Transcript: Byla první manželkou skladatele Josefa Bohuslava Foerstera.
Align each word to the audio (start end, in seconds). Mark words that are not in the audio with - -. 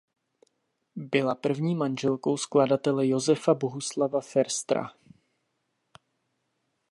Byla 0.95 1.35
první 1.35 1.75
manželkou 1.75 2.37
skladatele 2.37 3.07
Josefa 3.07 3.53
Bohuslava 3.53 4.21
Foerstera. 4.21 4.91